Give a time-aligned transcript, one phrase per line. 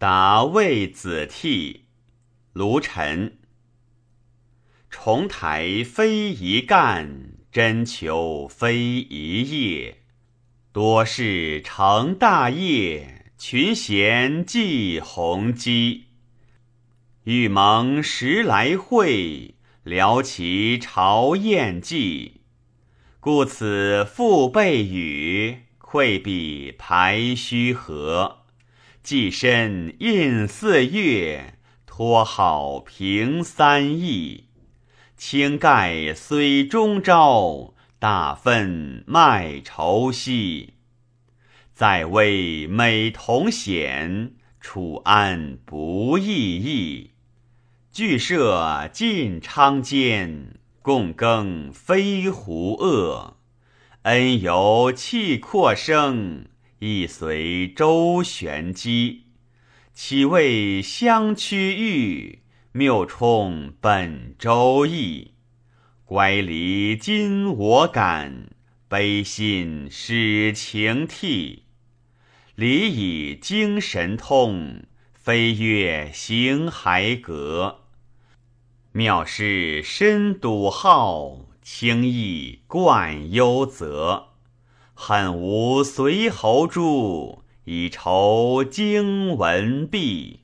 [0.00, 1.86] 答魏子替，
[2.52, 3.36] 卢沉。
[4.88, 10.02] 重台非一干，真求非一叶。
[10.70, 16.04] 多事成大业，群贤继鸿基。
[17.24, 22.42] 欲蒙时来会，聊其朝宴祭。
[23.18, 28.37] 故此父辈语，愧比排虚和。
[29.08, 31.54] 寄身印四月，
[31.86, 34.48] 托好平三邑。
[35.16, 40.74] 轻盖虽中朝，大愤卖愁兮。
[41.72, 47.12] 在位美同显，处安不易易。
[47.90, 53.38] 俱设晋昌间，共耕飞狐恶。
[54.02, 56.44] 恩由气阔生，
[56.78, 59.24] 亦随周旋机。
[59.92, 62.42] 岂为相趋欲，
[62.72, 65.32] 谬充本周易。
[66.04, 68.50] 乖离今我感，
[68.88, 71.64] 悲心使情替。
[72.54, 77.80] 离以精神通，飞跃行骸阁。
[78.92, 84.27] 妙事深笃好，轻易贯幽泽。
[85.00, 90.40] 汉无随侯诛，以酬经文毕。